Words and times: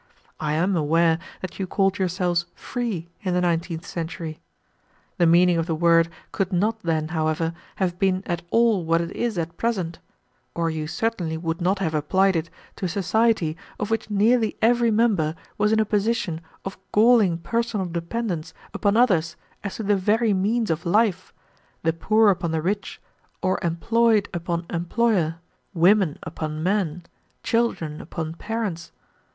I 0.39 0.53
am 0.53 0.75
aware 0.75 1.19
that 1.41 1.59
you 1.59 1.67
called 1.67 1.99
yourselves 1.99 2.47
free 2.55 3.07
in 3.21 3.35
the 3.35 3.41
nineteenth 3.41 3.85
century. 3.85 4.41
The 5.19 5.27
meaning 5.27 5.59
of 5.59 5.67
the 5.67 5.75
word 5.75 6.09
could 6.31 6.51
not 6.51 6.79
then, 6.79 7.09
however, 7.09 7.53
have 7.75 7.99
been 7.99 8.23
at 8.25 8.41
all 8.49 8.83
what 8.83 8.99
it 8.99 9.11
is 9.11 9.37
at 9.37 9.57
present, 9.57 9.99
or 10.55 10.71
you 10.71 10.87
certainly 10.87 11.37
would 11.37 11.61
not 11.61 11.77
have 11.77 11.93
applied 11.93 12.35
it 12.35 12.49
to 12.77 12.85
a 12.85 12.89
society 12.89 13.55
of 13.79 13.91
which 13.91 14.09
nearly 14.09 14.57
every 14.59 14.89
member 14.89 15.35
was 15.59 15.71
in 15.71 15.79
a 15.79 15.85
position 15.85 16.41
of 16.65 16.79
galling 16.91 17.37
personal 17.37 17.85
dependence 17.85 18.55
upon 18.73 18.97
others 18.97 19.35
as 19.63 19.75
to 19.75 19.83
the 19.83 19.95
very 19.95 20.33
means 20.33 20.71
of 20.71 20.83
life, 20.83 21.31
the 21.83 21.93
poor 21.93 22.29
upon 22.31 22.49
the 22.49 22.63
rich, 22.63 22.99
or 23.43 23.59
employed 23.61 24.27
upon 24.33 24.65
employer, 24.71 25.35
women 25.75 26.17
upon 26.23 26.63
men, 26.63 27.03
children 27.43 28.01
upon 28.01 28.33
parents. 28.33 28.91